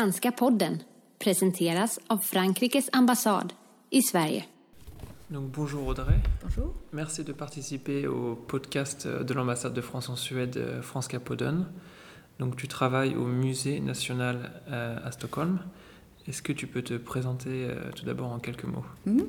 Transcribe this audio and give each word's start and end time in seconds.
Franska 0.00 0.32
podden 0.32 0.82
presenteras 1.18 1.98
av 2.06 2.18
Frankrikes 2.18 2.88
ambassad 2.92 3.52
i 3.90 4.02
Sverige. 4.02 4.44
Donc 5.28 5.50
bonjour 5.54 5.88
Audrey. 5.88 6.20
Bonjour. 6.42 6.74
Merci 6.92 7.22
de 7.24 7.32
participer 7.32 8.06
au 8.06 8.34
podcast 8.34 9.06
de 9.06 9.34
l'ambassade 9.34 9.74
de 9.74 9.82
France 9.82 10.08
en 10.08 10.16
Suède, 10.16 10.80
Franska 10.82 11.20
podden. 11.20 11.66
Donc 12.38 12.56
tu 12.56 12.66
travailles 12.66 13.14
au 13.14 13.26
musée 13.26 13.80
national 13.80 14.50
euh, 14.70 14.96
à 15.04 15.12
Stockholm. 15.12 15.58
Est-ce 16.26 16.40
que 16.40 16.54
tu 16.54 16.66
peux 16.66 16.82
te 16.82 16.94
présenter 16.94 17.66
euh, 17.66 17.90
tout 17.94 18.06
d'abord 18.06 18.32
en 18.32 18.38
quelques 18.38 18.64
mots? 18.64 18.86
Mhm. 19.04 19.26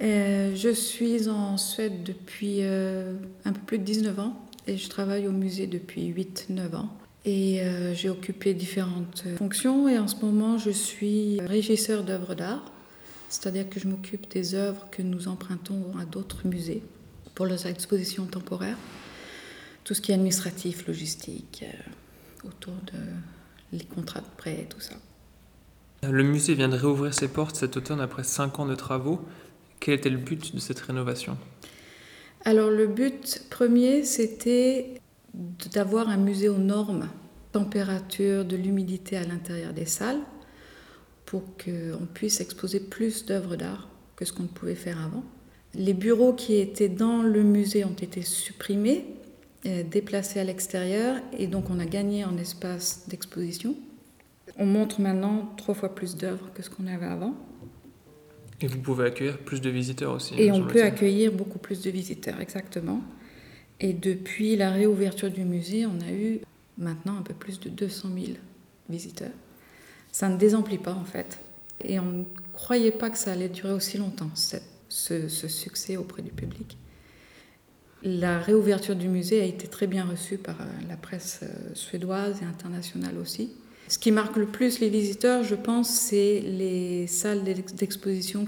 Euh, 0.00 0.56
je 0.56 0.70
suis 0.74 1.28
en 1.28 1.56
Suède 1.56 2.02
depuis 2.02 2.62
euh, 2.62 3.14
un 3.44 3.52
peu 3.52 3.60
plus 3.60 3.78
de 3.78 3.84
19 3.84 4.18
ans 4.18 4.34
et 4.66 4.76
je 4.76 4.88
travaille 4.88 5.28
au 5.28 5.32
musée 5.32 5.68
depuis 5.68 6.12
8-9 6.12 6.74
ans. 6.74 6.88
Et 7.28 7.60
euh, 7.60 7.92
j'ai 7.92 8.08
occupé 8.08 8.54
différentes 8.54 9.24
euh, 9.26 9.36
fonctions 9.36 9.86
et 9.86 9.98
en 9.98 10.08
ce 10.08 10.16
moment 10.24 10.56
je 10.56 10.70
suis 10.70 11.38
régisseur 11.42 12.02
d'œuvres 12.02 12.34
d'art, 12.34 12.72
c'est-à-dire 13.28 13.68
que 13.68 13.78
je 13.78 13.86
m'occupe 13.86 14.30
des 14.30 14.54
œuvres 14.54 14.88
que 14.90 15.02
nous 15.02 15.28
empruntons 15.28 15.92
à 16.00 16.06
d'autres 16.06 16.46
musées 16.46 16.82
pour 17.34 17.44
leurs 17.44 17.66
expositions 17.66 18.24
temporaires, 18.24 18.78
tout 19.84 19.92
ce 19.92 20.00
qui 20.00 20.10
est 20.10 20.14
administratif, 20.14 20.86
logistique, 20.86 21.66
euh, 21.66 22.48
autour 22.48 22.72
de 22.86 22.98
les 23.76 23.84
contrats 23.84 24.20
de 24.20 24.36
prêt, 24.38 24.66
tout 24.70 24.80
ça. 24.80 24.94
Le 26.02 26.22
musée 26.22 26.54
vient 26.54 26.70
de 26.70 26.76
réouvrir 26.76 27.12
ses 27.12 27.28
portes 27.28 27.56
cet 27.56 27.76
automne 27.76 28.00
après 28.00 28.24
5 28.24 28.58
ans 28.58 28.66
de 28.66 28.74
travaux. 28.74 29.20
Quel 29.80 29.92
était 29.96 30.08
le 30.08 30.16
but 30.16 30.54
de 30.54 30.60
cette 30.60 30.80
rénovation? 30.80 31.36
Alors 32.46 32.70
le 32.70 32.86
but 32.86 33.42
premier, 33.50 34.04
c'était 34.04 34.98
d'avoir 35.34 36.08
un 36.08 36.16
musée 36.16 36.48
aux 36.48 36.58
normes, 36.58 37.08
température, 37.52 38.44
de 38.44 38.56
l'humidité 38.56 39.16
à 39.16 39.24
l'intérieur 39.24 39.72
des 39.72 39.86
salles, 39.86 40.20
pour 41.24 41.42
qu'on 41.56 42.06
puisse 42.06 42.40
exposer 42.40 42.80
plus 42.80 43.26
d'œuvres 43.26 43.56
d'art 43.56 43.88
que 44.16 44.24
ce 44.24 44.32
qu'on 44.32 44.44
ne 44.44 44.48
pouvait 44.48 44.74
faire 44.74 45.04
avant. 45.04 45.22
Les 45.74 45.92
bureaux 45.92 46.32
qui 46.32 46.54
étaient 46.54 46.88
dans 46.88 47.22
le 47.22 47.42
musée 47.42 47.84
ont 47.84 47.92
été 47.92 48.22
supprimés, 48.22 49.04
euh, 49.66 49.82
déplacés 49.82 50.40
à 50.40 50.44
l'extérieur, 50.44 51.16
et 51.36 51.46
donc 51.46 51.70
on 51.70 51.78
a 51.78 51.84
gagné 51.84 52.24
en 52.24 52.36
espace 52.38 53.04
d'exposition. 53.08 53.76
On 54.56 54.66
montre 54.66 55.00
maintenant 55.00 55.52
trois 55.56 55.74
fois 55.74 55.94
plus 55.94 56.16
d'œuvres 56.16 56.50
que 56.54 56.62
ce 56.62 56.70
qu'on 56.70 56.86
avait 56.86 57.06
avant. 57.06 57.34
Et 58.60 58.66
vous 58.66 58.78
pouvez 58.78 59.06
accueillir 59.06 59.38
plus 59.38 59.60
de 59.60 59.70
visiteurs 59.70 60.14
aussi. 60.14 60.34
Et 60.36 60.50
me 60.50 60.56
on 60.56 60.66
peut 60.66 60.82
accueillir 60.82 61.32
beaucoup 61.32 61.58
plus 61.58 61.82
de 61.82 61.90
visiteurs, 61.90 62.40
exactement. 62.40 63.00
Et 63.80 63.92
depuis 63.92 64.56
la 64.56 64.70
réouverture 64.70 65.30
du 65.30 65.44
musée, 65.44 65.86
on 65.86 66.00
a 66.00 66.10
eu 66.10 66.40
maintenant 66.78 67.16
un 67.18 67.22
peu 67.22 67.34
plus 67.34 67.60
de 67.60 67.68
200 67.68 68.08
000 68.14 68.26
visiteurs. 68.88 69.30
Ça 70.12 70.28
ne 70.28 70.36
désemplit 70.36 70.78
pas 70.78 70.94
en 70.94 71.04
fait. 71.04 71.38
Et 71.84 71.98
on 72.00 72.04
ne 72.06 72.24
croyait 72.52 72.90
pas 72.92 73.08
que 73.10 73.18
ça 73.18 73.32
allait 73.32 73.48
durer 73.48 73.72
aussi 73.72 73.98
longtemps, 73.98 74.30
ce, 74.34 75.28
ce 75.28 75.48
succès 75.48 75.96
auprès 75.96 76.22
du 76.22 76.30
public. 76.30 76.76
La 78.02 78.38
réouverture 78.38 78.96
du 78.96 79.08
musée 79.08 79.40
a 79.40 79.44
été 79.44 79.66
très 79.66 79.86
bien 79.86 80.04
reçue 80.04 80.38
par 80.38 80.60
euh, 80.60 80.64
la 80.88 80.96
presse 80.96 81.40
euh, 81.42 81.46
suédoise 81.74 82.40
et 82.42 82.44
internationale 82.44 83.16
aussi. 83.18 83.50
Ce 83.88 83.98
qui 83.98 84.12
marque 84.12 84.36
le 84.36 84.46
plus 84.46 84.78
les 84.80 84.88
visiteurs, 84.88 85.42
je 85.42 85.54
pense, 85.56 85.88
c'est 85.90 86.40
les 86.40 87.06
salles 87.06 87.42
d'ex- 87.42 87.74
d'exposition 87.74 88.44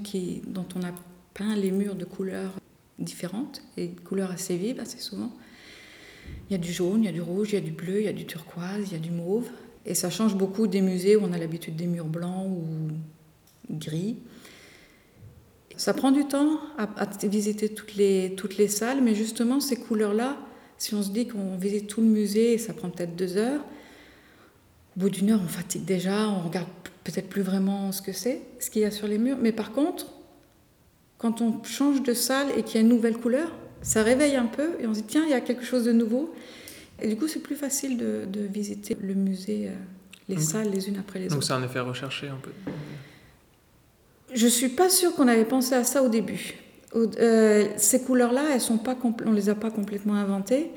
dont 0.47 0.67
on 0.77 0.83
a 0.83 0.93
peint 1.35 1.57
les 1.57 1.71
murs 1.73 1.95
de 1.97 2.05
couleurs 2.05 2.53
différentes 3.01 3.63
et 3.77 3.89
de 3.89 4.01
couleurs 4.01 4.31
assez 4.31 4.57
vives 4.57 4.81
assez 4.81 4.99
souvent. 4.99 5.33
Il 6.49 6.53
y 6.53 6.55
a 6.55 6.59
du 6.59 6.73
jaune, 6.73 7.03
il 7.03 7.07
y 7.07 7.09
a 7.09 7.13
du 7.13 7.21
rouge, 7.21 7.51
il 7.53 7.55
y 7.55 7.59
a 7.59 7.61
du 7.61 7.73
bleu, 7.73 8.01
il 8.01 8.05
y 8.05 8.09
a 8.09 8.13
du 8.13 8.27
turquoise, 8.27 8.87
il 8.87 8.93
y 8.93 8.97
a 8.97 8.99
du 9.01 9.11
mauve. 9.11 9.49
Et 9.87 9.95
ça 9.95 10.11
change 10.11 10.35
beaucoup 10.35 10.67
des 10.67 10.81
musées 10.81 11.17
où 11.17 11.23
on 11.25 11.33
a 11.33 11.39
l'habitude 11.39 11.77
des 11.77 11.87
murs 11.87 12.07
blancs 12.07 12.47
ou 12.49 13.75
gris. 13.75 14.17
Ça 15.77 15.95
prend 15.95 16.11
du 16.11 16.27
temps 16.27 16.61
à, 16.77 17.07
visiter 17.23 17.71
toutes 17.71 17.95
les, 17.95 18.35
toutes 18.37 18.59
les 18.59 18.69
salles, 18.69 19.01
mais 19.01 19.15
justement 19.15 19.61
ces 19.61 19.77
couleurs-là, 19.77 20.37
si 20.77 20.95
on 20.95 21.03
se 21.03 21.11
dit 21.11 21.27
qu'on 21.27 21.57
visite 21.57 21.87
tout 21.87 22.01
le 22.03 22.07
musée 22.07 22.53
et 22.53 22.59
ça 22.59 22.75
prend 22.75 22.91
peut-être 22.91 23.17
deux 23.17 23.37
heures, 23.37 23.63
au 24.97 25.01
bout 25.01 25.11
d'une 25.11 25.31
heure 25.31 25.41
on 25.43 25.49
fatigue 25.49 25.85
déjà, 25.85 26.29
on 26.29 26.41
regarde 26.41 26.69
peut-être 27.05 27.29
plus 27.29 27.43
vraiment 27.43 27.93
ce 27.93 28.03
que 28.03 28.13
c'est, 28.13 28.43
ce 28.59 28.69
qu'il 28.69 28.83
y 28.83 28.85
a 28.85 28.91
sur 28.91 29.07
les 29.07 29.19
murs. 29.19 29.39
Mais 29.41 29.53
par 29.53 29.73
contre, 29.73 30.07
quand 31.21 31.43
on 31.43 31.63
change 31.65 32.03
de 32.03 32.15
salle 32.15 32.47
et 32.57 32.63
qu'il 32.63 32.77
y 32.77 32.79
a 32.79 32.81
une 32.81 32.89
nouvelle 32.89 33.19
couleur, 33.19 33.53
ça 33.83 34.03
réveille 34.03 34.37
un 34.37 34.47
peu 34.47 34.71
et 34.81 34.87
on 34.87 34.95
se 34.95 35.01
dit 35.01 35.07
tiens, 35.07 35.23
il 35.25 35.31
y 35.31 35.35
a 35.35 35.41
quelque 35.43 35.65
chose 35.65 35.85
de 35.85 35.93
nouveau. 35.93 36.35
Et 37.03 37.09
du 37.09 37.17
coup, 37.17 37.29
c'est 37.29 37.41
plus 37.41 37.57
facile 37.57 37.99
de, 37.99 38.25
de 38.27 38.41
visiter 38.41 38.97
le 39.01 39.15
musée, 39.15 39.69
euh, 39.69 39.73
les 40.29 40.39
salles 40.39 40.71
les 40.71 40.89
unes 40.89 40.99
après 40.99 41.19
les 41.19 41.29
Donc 41.29 41.39
autres. 41.39 41.47
c'est 41.47 41.53
un 41.53 41.63
effet 41.63 41.81
recherché 41.81 42.29
un 42.29 42.39
peu. 42.43 42.51
Je 44.33 44.47
suis 44.47 44.69
pas 44.71 44.89
sûre 44.89 45.15
qu'on 45.15 45.29
avait 45.29 45.45
pensé 45.45 45.75
à 45.75 45.85
ça 45.85 46.03
au 46.03 46.09
début. 46.09 46.55
Euh, 46.95 47.67
ces 47.77 48.03
couleurs-là, 48.03 48.45
elles 48.55 48.61
sont 48.61 48.79
pas 48.79 48.97
on 49.27 49.33
les 49.33 49.51
a 49.51 49.55
pas 49.55 49.71
complètement 49.71 50.15
inventées. 50.15 50.71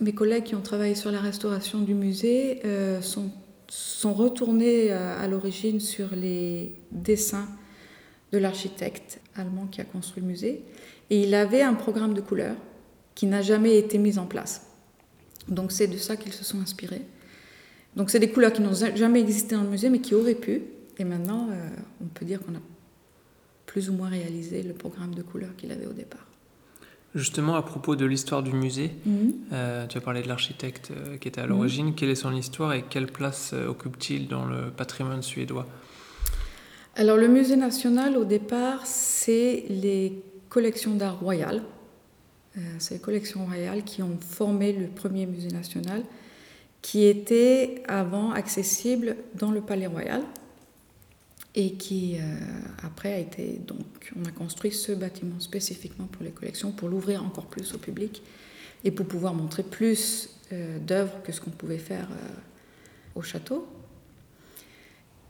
Mes 0.00 0.12
collègues 0.12 0.44
qui 0.44 0.54
ont 0.56 0.60
travaillé 0.60 0.96
sur 0.96 1.12
la 1.12 1.20
restauration 1.20 1.78
du 1.80 1.94
musée 1.94 2.60
euh, 2.64 3.00
sont, 3.00 3.30
sont 3.68 4.12
retournés 4.12 4.90
à 4.90 5.26
l'origine 5.28 5.78
sur 5.78 6.08
les 6.16 6.74
dessins 6.90 7.46
de 8.32 8.38
l'architecte 8.38 9.20
allemand 9.36 9.66
qui 9.66 9.80
a 9.80 9.84
construit 9.84 10.22
le 10.22 10.28
musée. 10.28 10.62
Et 11.10 11.22
il 11.22 11.34
avait 11.34 11.62
un 11.62 11.74
programme 11.74 12.14
de 12.14 12.20
couleurs 12.20 12.56
qui 13.14 13.26
n'a 13.26 13.42
jamais 13.42 13.76
été 13.78 13.98
mis 13.98 14.18
en 14.18 14.26
place. 14.26 14.66
Donc 15.48 15.72
c'est 15.72 15.86
de 15.86 15.96
ça 15.98 16.16
qu'ils 16.16 16.32
se 16.32 16.44
sont 16.44 16.60
inspirés. 16.60 17.02
Donc 17.96 18.10
c'est 18.10 18.20
des 18.20 18.30
couleurs 18.30 18.52
qui 18.52 18.62
n'ont 18.62 18.72
jamais 18.74 19.20
existé 19.20 19.54
dans 19.54 19.62
le 19.62 19.68
musée, 19.68 19.90
mais 19.90 20.00
qui 20.00 20.14
auraient 20.14 20.34
pu. 20.34 20.62
Et 20.98 21.04
maintenant, 21.04 21.48
euh, 21.50 21.68
on 22.02 22.06
peut 22.06 22.24
dire 22.24 22.40
qu'on 22.40 22.54
a 22.54 22.60
plus 23.66 23.90
ou 23.90 23.92
moins 23.92 24.08
réalisé 24.08 24.62
le 24.62 24.72
programme 24.72 25.14
de 25.14 25.22
couleurs 25.22 25.54
qu'il 25.56 25.70
avait 25.72 25.86
au 25.86 25.92
départ. 25.92 26.26
Justement, 27.14 27.56
à 27.56 27.62
propos 27.62 27.94
de 27.96 28.06
l'histoire 28.06 28.42
du 28.42 28.52
musée, 28.52 28.92
euh, 29.52 29.86
tu 29.86 29.98
as 29.98 30.00
parlé 30.00 30.22
de 30.22 30.28
l'architecte 30.28 30.90
euh, 30.92 31.18
qui 31.18 31.28
était 31.28 31.42
à 31.42 31.44
Mhm. 31.44 31.50
l'origine. 31.50 31.94
Quelle 31.94 32.08
est 32.08 32.14
son 32.14 32.32
histoire 32.34 32.72
et 32.72 32.82
quelle 32.88 33.06
place 33.06 33.52
occupe-t-il 33.52 34.28
dans 34.28 34.46
le 34.46 34.70
patrimoine 34.70 35.20
suédois? 35.20 35.66
Alors 36.94 37.16
le 37.16 37.26
musée 37.26 37.56
national, 37.56 38.18
au 38.18 38.24
départ, 38.24 38.86
c'est 38.86 39.64
les 39.70 40.22
collections 40.50 40.94
d'art 40.94 41.18
royal. 41.20 41.62
Euh, 42.58 42.60
c'est 42.78 42.94
les 42.96 43.00
collections 43.00 43.46
royales 43.46 43.82
qui 43.82 44.02
ont 44.02 44.18
formé 44.20 44.74
le 44.74 44.88
premier 44.88 45.24
musée 45.24 45.48
national, 45.48 46.02
qui 46.82 47.04
était 47.04 47.82
avant 47.88 48.32
accessible 48.32 49.16
dans 49.34 49.50
le 49.50 49.62
palais 49.62 49.86
royal 49.86 50.22
et 51.54 51.72
qui 51.72 52.16
euh, 52.18 52.36
après 52.82 53.12
a 53.14 53.18
été 53.18 53.60
donc 53.66 54.12
on 54.18 54.26
a 54.26 54.30
construit 54.30 54.72
ce 54.72 54.92
bâtiment 54.92 55.38
spécifiquement 55.38 56.06
pour 56.06 56.24
les 56.24 56.30
collections 56.30 56.72
pour 56.72 56.88
l'ouvrir 56.88 57.22
encore 57.22 57.44
plus 57.44 57.74
au 57.74 57.78
public 57.78 58.22
et 58.84 58.90
pour 58.90 59.04
pouvoir 59.04 59.34
montrer 59.34 59.62
plus 59.62 60.30
euh, 60.52 60.78
d'œuvres 60.78 61.22
que 61.22 61.32
ce 61.32 61.40
qu'on 61.40 61.50
pouvait 61.50 61.78
faire 61.78 62.08
au 63.14 63.22
château. 63.22 63.66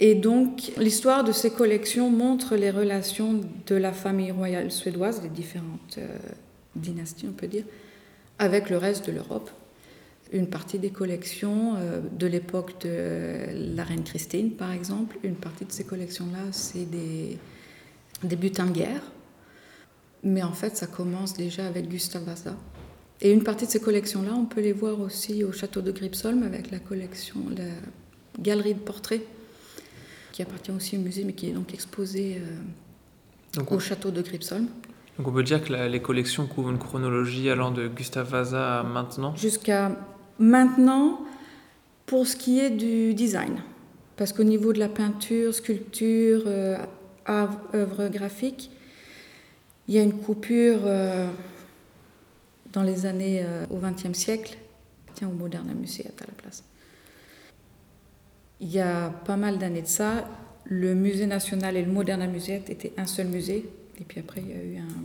Et 0.04 0.16
donc, 0.16 0.72
l'histoire 0.78 1.22
de 1.22 1.30
ces 1.30 1.50
collections 1.50 2.10
montre 2.10 2.56
les 2.56 2.72
relations 2.72 3.40
de 3.68 3.74
la 3.76 3.92
famille 3.92 4.32
royale 4.32 4.72
suédoise, 4.72 5.22
les 5.22 5.28
différentes 5.28 5.96
euh, 5.98 6.08
dynasties, 6.74 7.26
on 7.28 7.32
peut 7.32 7.46
dire, 7.46 7.62
avec 8.40 8.68
le 8.68 8.78
reste 8.78 9.06
de 9.06 9.12
l'Europe. 9.12 9.48
Une 10.32 10.48
partie 10.48 10.80
des 10.80 10.90
collections 10.90 11.76
euh, 11.76 12.00
de 12.18 12.26
l'époque 12.26 12.80
de 12.84 13.76
la 13.76 13.84
reine 13.84 14.02
Christine, 14.02 14.50
par 14.50 14.72
exemple, 14.72 15.18
une 15.22 15.36
partie 15.36 15.66
de 15.66 15.70
ces 15.70 15.84
collections-là, 15.84 16.50
c'est 16.50 16.90
des, 16.90 17.38
des 18.24 18.36
butins 18.36 18.66
de 18.66 18.72
guerre. 18.72 19.02
Mais 20.24 20.42
en 20.42 20.52
fait, 20.52 20.76
ça 20.76 20.88
commence 20.88 21.34
déjà 21.34 21.64
avec 21.64 21.88
Gustav 21.88 22.24
Vasa. 22.24 22.56
Et 23.20 23.30
une 23.30 23.44
partie 23.44 23.66
de 23.66 23.70
ces 23.70 23.80
collections-là, 23.80 24.34
on 24.34 24.46
peut 24.46 24.62
les 24.62 24.72
voir 24.72 24.98
aussi 25.00 25.44
au 25.44 25.52
château 25.52 25.80
de 25.80 25.92
Gripsholm 25.92 26.42
avec 26.42 26.72
collection, 26.82 27.38
la 27.56 28.42
galerie 28.42 28.74
de 28.74 28.80
portraits 28.80 29.22
qui 30.32 30.42
appartient 30.42 30.70
aussi 30.72 30.96
au 30.96 31.00
musée, 31.00 31.24
mais 31.24 31.32
qui 31.34 31.48
est 31.48 31.52
donc 31.52 31.72
exposé 31.74 32.38
euh, 33.58 33.62
au 33.70 33.78
château 33.78 34.10
de 34.10 34.22
Gripsholm. 34.22 34.66
donc 35.18 35.28
on 35.28 35.32
peut 35.32 35.42
dire 35.42 35.62
que 35.62 35.72
la- 35.72 35.88
les 35.88 36.00
collections 36.00 36.46
couvrent 36.46 36.70
une 36.70 36.78
chronologie 36.78 37.50
allant 37.50 37.70
de 37.70 37.86
Gustav 37.88 38.28
Vasa 38.28 38.80
à 38.80 38.82
maintenant. 38.82 39.36
Jusqu'à 39.36 39.96
maintenant, 40.38 41.20
pour 42.06 42.26
ce 42.26 42.34
qui 42.36 42.58
est 42.60 42.70
du 42.70 43.14
design. 43.14 43.60
Parce 44.16 44.32
qu'au 44.32 44.44
niveau 44.44 44.72
de 44.72 44.78
la 44.78 44.88
peinture, 44.88 45.54
sculpture, 45.54 46.42
euh, 46.46 46.76
œuvre 47.28 48.08
graphique, 48.08 48.70
il 49.88 49.94
y 49.94 49.98
a 49.98 50.02
une 50.02 50.12
coupure 50.14 50.80
euh, 50.84 51.26
dans 52.72 52.82
les 52.82 53.04
années 53.06 53.42
euh, 53.44 53.64
au 53.70 53.78
XXe 53.78 54.16
siècle. 54.16 54.56
Tiens, 55.14 55.28
au 55.28 55.32
Moderna 55.32 55.74
Museet 55.74 56.12
à 56.20 56.26
la 56.26 56.32
place. 56.34 56.62
Il 58.62 58.70
y 58.72 58.80
a 58.80 59.10
pas 59.10 59.36
mal 59.36 59.58
d'années 59.58 59.82
de 59.82 59.86
ça, 59.88 60.26
le 60.64 60.94
musée 60.94 61.26
national 61.26 61.76
et 61.76 61.82
le 61.82 61.92
Moderna 61.92 62.26
Museet 62.26 62.62
étaient 62.68 62.92
un 62.96 63.06
seul 63.06 63.26
musée. 63.26 63.68
Et 64.00 64.04
puis 64.04 64.20
après, 64.20 64.40
il 64.40 64.48
y 64.48 64.52
a 64.52 64.62
eu 64.62 64.76
un- 64.78 65.02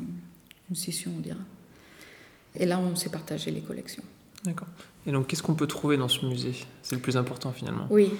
une 0.70 0.76
scission, 0.76 1.12
on 1.18 1.20
dira. 1.20 1.40
Et 2.56 2.66
là, 2.66 2.80
on 2.80 2.96
s'est 2.96 3.10
partagé 3.10 3.52
les 3.52 3.62
collections. 3.62 4.04
D'accord. 4.46 4.68
Et 5.06 5.12
donc, 5.12 5.28
qu'est-ce 5.28 5.44
qu'on 5.44 5.56
peut 5.56 5.68
trouver 5.68 5.98
dans 5.98 6.08
ce 6.08 6.26
musée? 6.26 6.54
C'est 6.84 6.96
le 6.96 7.02
plus 7.02 7.18
important 7.18 7.52
finalement. 7.52 7.88
Oui. 7.90 8.12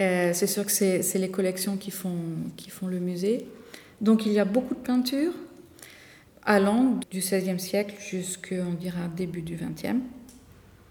Euh, 0.00 0.30
c'est 0.32 0.46
sûr 0.46 0.64
que 0.64 0.70
c'est 0.72 1.18
les 1.18 1.30
collections 1.30 1.76
qui 1.76 1.90
font, 1.90 2.16
qui 2.56 2.70
font 2.70 2.86
le 2.86 2.98
musée. 3.00 3.46
Donc 4.00 4.26
il 4.26 4.32
y 4.32 4.38
a 4.38 4.44
beaucoup 4.44 4.74
de 4.74 4.80
peintures 4.80 5.32
allant 6.44 7.00
du 7.10 7.18
XVIe 7.18 7.58
siècle 7.58 7.96
jusqu'on 8.00 8.72
dira 8.74 9.08
début 9.16 9.42
du 9.42 9.56
XXe. 9.56 9.98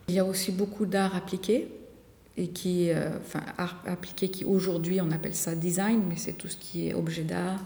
Il 0.09 0.15
y 0.15 0.19
a 0.19 0.25
aussi 0.25 0.51
beaucoup 0.51 0.85
d'art 0.85 1.15
appliqué 1.15 1.67
et 2.37 2.49
qui, 2.49 2.91
euh, 2.91 3.09
enfin, 3.17 3.41
art 3.57 3.81
appliqué 3.85 4.29
qui 4.29 4.45
aujourd'hui 4.45 5.01
on 5.01 5.11
appelle 5.11 5.35
ça 5.35 5.55
design, 5.55 6.03
mais 6.07 6.15
c'est 6.15 6.33
tout 6.33 6.47
ce 6.47 6.55
qui 6.55 6.87
est 6.87 6.93
objet 6.93 7.23
d'art, 7.23 7.65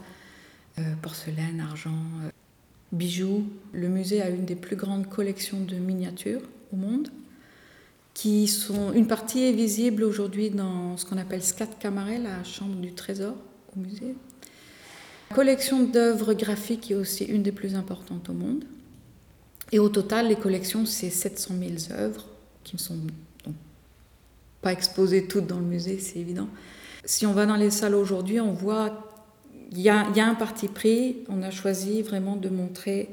euh, 0.80 0.94
porcelaine, 1.02 1.60
argent, 1.60 2.00
bijoux. 2.92 3.46
Le 3.74 3.90
musée 3.90 4.22
a 4.22 4.30
une 4.30 4.46
des 4.46 4.56
plus 4.56 4.78
grandes 4.78 5.08
collections 5.08 5.60
de 5.60 5.76
miniatures 5.76 6.42
au 6.72 6.78
monde 6.78 7.10
qui 8.14 8.48
sont 8.48 8.92
une 8.94 9.08
partie 9.08 9.44
est 9.44 9.54
visible 9.54 10.04
aujourd'hui 10.04 10.50
dans 10.50 10.98
ce 10.98 11.06
qu'on 11.06 11.18
appelle 11.18 11.44
Scat 11.44 11.68
Camaret, 11.80 12.18
la 12.18 12.44
chambre 12.44 12.76
du 12.76 12.94
trésor 12.94 13.36
au 13.76 13.80
musée. 13.80 14.16
La 15.30 15.36
collection 15.36 15.84
d'œuvres 15.84 16.34
graphiques 16.34 16.92
est 16.92 16.96
aussi 16.96 17.24
une 17.24 17.42
des 17.42 17.54
plus 17.54 17.76
importantes 17.76 18.30
au 18.30 18.34
monde. 18.34 18.66
Et 19.72 19.80
au 19.80 19.88
total, 19.88 20.28
les 20.28 20.36
collections, 20.36 20.86
c'est 20.86 21.10
700 21.10 21.54
000 21.88 22.00
œuvres 22.00 22.28
qui 22.66 22.78
sont 22.78 22.98
pas 24.62 24.72
exposées 24.72 25.28
toutes 25.28 25.48
dans 25.48 25.60
le 25.60 25.66
musée, 25.66 26.00
c'est 26.00 26.20
évident. 26.20 26.48
Si 27.04 27.26
on 27.26 27.34
va 27.34 27.46
dans 27.46 27.56
les 27.56 27.72
salles 27.72 27.96
aujourd'hui, 27.96 28.40
on 28.40 28.54
voit 28.54 29.12
il 29.72 29.80
y, 29.80 29.90
a, 29.90 30.06
un 30.06 30.36
parti 30.36 30.68
pris. 30.68 31.18
On 31.30 31.42
a 31.44 31.50
choisi 31.50 32.02
vraiment 32.02 32.36
de 32.36 32.50
montrer 32.50 33.10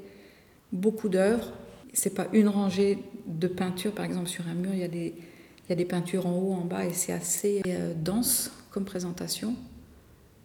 beaucoup 0.72 1.08
d'œuvres. 1.08 1.52
C'est 1.92 2.14
pas 2.14 2.26
une 2.32 2.48
rangée 2.48 2.98
de 3.26 3.46
peintures, 3.46 3.92
par 3.92 4.04
exemple 4.04 4.28
sur 4.28 4.46
un 4.48 4.54
mur, 4.54 4.72
il 4.72 4.80
y 4.80 4.84
a 4.84 4.88
des, 4.88 5.14
il 5.16 5.70
y 5.70 5.72
a 5.72 5.76
des 5.76 5.84
peintures 5.84 6.26
en 6.26 6.32
haut, 6.32 6.52
en 6.52 6.64
bas, 6.64 6.84
et 6.84 6.92
c'est 6.92 7.12
assez 7.12 7.62
euh, 7.66 7.94
dense 7.94 8.50
comme 8.70 8.84
présentation. 8.84 9.54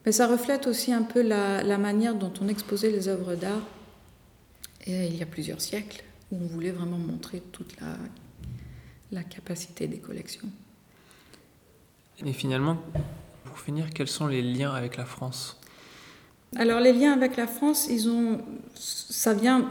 Mais 0.05 0.11
ça 0.11 0.27
reflète 0.27 0.67
aussi 0.67 0.93
un 0.93 1.01
peu 1.01 1.21
la, 1.21 1.77
manière 1.77 2.15
dont 2.15 2.33
on 2.41 2.47
exposait 2.47 2.91
les 2.91 3.07
œuvres 3.07 3.35
d'art 3.35 3.65
et 4.85 5.07
il 5.07 5.15
y 5.15 5.23
a 5.23 5.25
plusieurs 5.25 5.61
siècles, 5.61 6.03
où 6.31 6.37
on 6.43 6.47
voulait 6.47 6.71
vraiment 6.71 6.97
montrer 6.97 7.41
toute 7.53 7.79
la, 7.79 7.95
la 9.13 9.23
capacité 9.23 9.87
des 9.87 9.99
collections. 9.99 10.49
Et 12.25 12.33
finalement, 12.33 12.77
pour 13.45 13.59
finir, 13.59 13.89
quels 13.93 14.07
sont 14.07 14.27
les 14.27 14.41
liens 14.41 14.71
avec 14.71 14.97
la 14.97 15.05
France? 15.05 15.57
Alors 16.55 16.79
les 16.79 16.93
liens 16.93 17.13
avec 17.13 17.35
la 17.35 17.47
France, 17.47 17.87
ils 17.89 18.09
ont, 18.09 18.39
ça 18.75 19.33
vient 19.33 19.69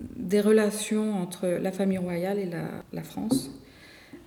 des 0.00 0.40
relations 0.40 1.20
entre 1.20 1.46
la 1.46 1.72
famille 1.72 1.98
royale 1.98 2.38
et 2.38 2.50
la, 2.92 3.02
France, 3.02 3.50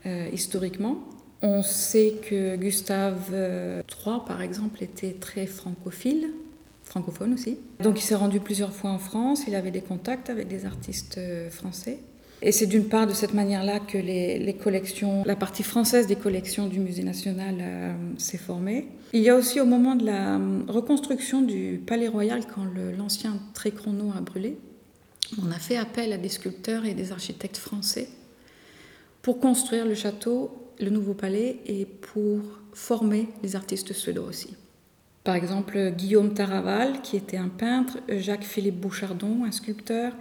euh, 0.06 0.28
historiquement. 0.34 0.98
On 1.44 1.64
sait 1.64 2.16
que 2.28 2.56
Gustave 2.56 3.30
III, 3.30 3.34
euh, 3.34 3.82
par 4.26 4.42
exemple, 4.42 4.84
était 4.84 5.14
très 5.14 5.46
francophile, 5.46 6.32
francophone 6.84 7.34
aussi. 7.34 7.58
Donc 7.80 8.00
il 8.00 8.04
s'est 8.04 8.16
rendu 8.16 8.40
plusieurs 8.40 8.74
fois 8.74 8.90
en 8.90 9.00
France, 9.00 9.44
il 9.48 9.56
avait 9.56 9.72
des 9.72 9.82
contacts 9.82 10.30
avec 10.30 10.48
des 10.48 10.66
artistes 10.66 11.18
euh, 11.18 11.50
français. 11.50 12.00
Et 12.44 12.52
c'est 12.52 12.66
d'une 12.66 12.86
part 12.86 13.06
de 13.06 13.14
cette 13.14 13.34
manière-là 13.34 13.80
que 13.80 14.00
la 15.28 15.36
partie 15.36 15.64
française 15.64 16.08
des 16.08 16.16
collections 16.16 16.68
du 16.68 16.80
Musée 16.80 17.04
national 17.04 17.56
euh, 17.62 17.94
s'est 18.18 18.40
formée. 18.40 18.88
Il 19.14 19.22
y 19.22 19.30
a 19.30 19.36
aussi 19.36 19.60
au 19.60 19.66
moment 19.66 19.96
de 19.96 20.06
la 20.06 20.40
reconstruction 20.68 21.42
du 21.42 21.82
Palais 21.86 22.08
Royal, 22.08 22.44
quand 22.48 22.66
l'ancien 22.98 23.38
Trécrono 23.54 24.12
a 24.18 24.22
brûlé, 24.22 24.58
on 25.42 25.52
a 25.52 25.60
fait 25.60 25.78
appel 25.78 26.14
à 26.14 26.18
des 26.18 26.30
sculpteurs 26.30 26.86
et 26.86 26.94
des 26.94 27.12
architectes 27.12 27.58
français 27.58 28.08
pour 29.22 29.40
construire 29.40 29.86
le 29.86 29.94
château, 29.94 30.52
le 30.80 30.90
nouveau 30.90 31.14
palais 31.14 31.60
et 31.68 31.86
pour 31.86 32.40
former 32.74 33.30
les 33.44 33.56
artistes 33.56 33.94
suédois 33.94 34.26
aussi. 34.26 34.56
Par 35.24 35.36
exemple, 35.36 35.92
Guillaume 35.96 36.34
Taraval, 36.34 37.02
qui 37.04 37.16
était 37.16 37.38
un 37.38 37.50
peintre, 37.50 38.00
Jacques-Philippe 38.10 38.80
Bouchardon, 38.80 39.44
un 39.46 39.52
sculpteur, 39.52 40.14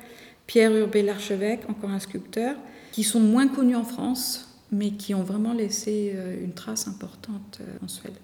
Pierre 0.50 0.74
Urbé 0.74 1.02
l'Archevêque, 1.02 1.60
encore 1.68 1.90
un 1.90 2.00
sculpteur, 2.00 2.56
qui 2.90 3.04
sont 3.04 3.20
moins 3.20 3.46
connus 3.46 3.76
en 3.76 3.84
France, 3.84 4.58
mais 4.72 4.90
qui 4.90 5.14
ont 5.14 5.22
vraiment 5.22 5.52
laissé 5.52 6.12
euh, 6.16 6.42
une 6.42 6.54
trace 6.54 6.88
importante 6.88 7.60
euh, 7.60 7.84
en 7.84 7.86
Suède. 7.86 8.16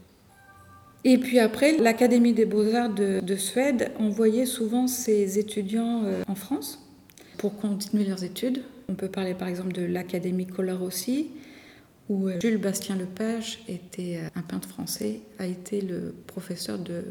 Et 1.05 1.19
puis 1.19 1.39
après, 1.39 1.77
l'Académie 1.77 2.33
des 2.33 2.45
beaux-arts 2.45 2.93
de, 2.93 3.37
Suède 3.37 3.93
envoyait 4.01 4.45
souvent 4.45 4.89
ses 4.89 5.39
étudiants 5.39 6.03
euh, 6.05 6.25
en 6.27 6.35
France 6.35 6.85
pour 7.39 7.57
continuer 7.59 8.05
leurs 8.05 8.25
études. 8.25 8.65
On 8.89 8.95
peut 8.95 9.09
parler 9.09 9.35
par 9.35 9.47
exemple 9.47 9.71
de 9.71 9.83
l'Académie 9.83 10.49
Collard 10.49 10.83
aussi, 10.83 11.29
où 12.09 12.29
Jules 12.43 12.59
Bastien 12.59 12.97
Lepage 12.97 13.61
était 13.69 14.19
un 14.35 14.43
peintre 14.43 14.69
français, 14.69 15.21
a 15.39 15.47
été 15.47 15.81
le 15.81 16.13
professeur 16.27 16.81
de 16.81 17.05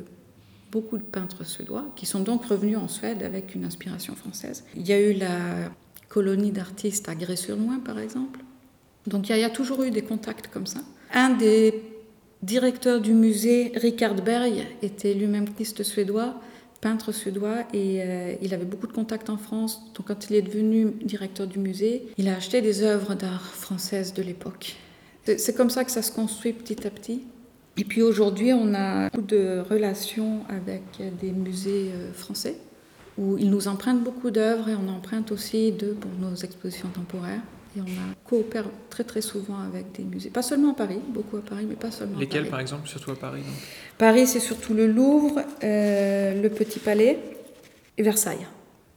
beaucoup 0.72 0.98
de 0.98 1.04
peintres 1.04 1.46
suédois 1.46 1.86
qui 1.96 2.06
sont 2.06 2.20
donc 2.20 2.46
revenus 2.46 2.78
en 2.78 2.88
Suède 2.88 3.24
avec 3.24 3.56
une 3.56 3.66
inspiration 3.66 4.16
française. 4.16 4.64
Il 4.76 4.88
y 4.88 4.94
a 4.94 5.00
eu 5.00 5.14
la 5.14 5.70
colonie 6.10 6.52
d'artistes 6.52 7.10
à 7.10 7.16
Grès-sur-Loing, 7.16 7.80
par 7.84 8.00
exemple. 8.00 8.40
Donc 9.08 9.30
il 9.30 9.38
y, 9.38 9.44
a, 9.44 9.50
toujours 9.50 9.84
eu 9.84 9.92
des 9.92 10.02
contacts 10.02 10.48
comme 10.48 10.66
ça. 10.66 10.80
Un 11.14 11.30
des 11.30 11.84
directeurs 12.42 13.02
du 13.02 13.14
musée, 13.14 13.72
Richard 13.76 14.16
Berg, 14.16 14.66
était 14.82 15.14
lui-même 15.14 15.44
artiste 15.44 15.84
suédois, 15.84 16.36
peintre 16.82 17.12
suédois, 17.12 17.60
et 17.74 18.02
euh, 18.02 18.36
il 18.42 18.54
avait 18.54 18.66
beaucoup 18.66 18.88
de 18.88 18.94
contacts 18.94 19.30
en 19.30 19.38
France. 19.38 19.82
Donc 19.94 20.08
quand 20.08 20.30
il 20.30 20.36
est 20.36 20.42
devenu 20.42 20.94
directeur 21.04 21.48
du 21.48 21.60
musée, 21.60 22.08
il 22.18 22.28
a 22.28 22.36
acheté 22.36 22.62
des 22.62 22.82
œuvres 22.82 23.14
d'art 23.14 23.54
françaises 23.54 24.14
de 24.14 24.24
l'époque. 24.24 24.76
C'est 25.26 25.56
comme 25.56 25.72
ça 25.72 25.84
que 25.84 25.92
ça 25.92 26.02
se 26.02 26.12
construit 26.12 26.54
petit 26.54 26.86
à 26.86 26.92
petit. 26.92 27.24
Et 27.78 27.84
puis 27.84 28.02
aujourd'hui, 28.02 28.54
on 28.54 28.74
a 28.74 29.10
beaucoup 29.10 29.26
de 29.26 29.64
relations 29.70 30.42
avec 30.50 30.84
des 31.22 31.32
musées 31.32 31.92
euh, 31.94 32.14
français 32.14 32.56
où 33.18 33.38
ils 33.38 33.50
nous 33.50 33.68
empruntent 33.68 34.04
beaucoup 34.04 34.32
d'œuvres 34.32 34.70
et 34.70 34.76
on 34.76 34.90
emprunte 34.90 35.32
aussi 35.32 35.72
d'eux 35.72 35.96
pour 36.00 36.12
nos 36.20 36.36
expositions 36.36 36.90
temporaires. 36.90 37.42
Et 37.78 37.82
on 37.82 37.86
coopère 38.24 38.66
très 38.90 39.04
très 39.04 39.22
souvent 39.22 39.60
avec 39.60 39.92
des 39.92 40.04
musées, 40.04 40.30
pas 40.30 40.42
seulement 40.42 40.72
à 40.72 40.76
Paris, 40.76 41.00
beaucoup 41.10 41.36
à 41.36 41.42
Paris, 41.42 41.66
mais 41.68 41.76
pas 41.76 41.92
seulement 41.92 42.18
Lesquels 42.18 42.40
à 42.40 42.42
Paris. 42.44 42.52
par 42.52 42.60
exemple, 42.62 42.88
surtout 42.88 43.12
à 43.12 43.16
Paris 43.16 43.44
Paris, 43.98 44.28
c'est 44.28 44.40
surtout 44.40 44.74
le 44.74 44.88
Louvre, 44.88 45.42
euh, 45.62 46.42
le 46.42 46.50
Petit 46.50 46.80
Palais 46.80 47.20
et 47.98 48.04
Versailles. 48.04 48.48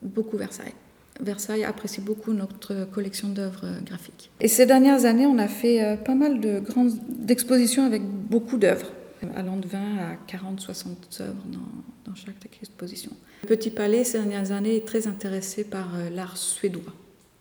Beaucoup 0.01 0.37
Versailles. 0.37 0.75
Versailles 1.21 1.65
apprécie 1.65 2.01
beaucoup 2.01 2.33
notre 2.33 2.85
collection 2.91 3.29
d'œuvres 3.29 3.67
graphiques. 3.85 4.31
Et 4.41 4.49
ces 4.49 4.67
dernières 4.67 5.05
années, 5.05 5.27
on 5.27 5.39
a 5.39 5.49
fait 5.49 5.83
euh, 5.83 5.97
pas 5.97 6.15
mal 6.15 6.41
de 6.41 6.61
grandes 6.61 6.93
expositions 7.29 7.85
avec 7.85 8.03
beaucoup 8.03 8.57
d'œuvres, 8.57 8.93
allant 9.35 9.57
de 9.57 9.67
20 9.67 9.79
à 9.79 10.17
40, 10.27 10.61
60 10.61 11.19
œuvres 11.21 11.45
dans, 11.47 12.11
dans 12.11 12.15
chaque 12.15 12.59
exposition. 12.61 13.13
Le 13.43 13.49
Petit 13.49 13.71
Palais, 13.71 14.05
ces 14.05 14.19
dernières 14.19 14.53
années, 14.53 14.77
est 14.77 14.87
très 14.87 15.07
intéressé 15.07 15.65
par 15.65 15.95
euh, 15.95 16.11
l'art 16.11 16.37
suédois. 16.37 16.93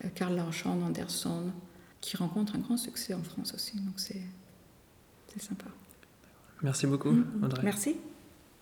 Euh, 0.04 0.08
Karl 0.14 0.34
Larsson, 0.34 0.82
Andersson, 0.86 1.44
qui 2.00 2.16
rencontre 2.16 2.56
un 2.56 2.60
grand 2.60 2.76
succès 2.76 3.14
en 3.14 3.22
France 3.22 3.54
aussi, 3.54 3.76
donc 3.78 3.94
c'est 3.96 4.22
sympa. 5.40 5.66
Merci 6.62 6.88
beaucoup, 6.88 7.14
Audrey. 7.42 7.62
Merci. 7.62 7.96